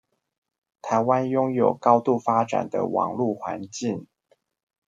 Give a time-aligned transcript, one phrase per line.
[0.01, 0.03] 臺
[1.03, 4.07] 灣擁有高度發展的網路環境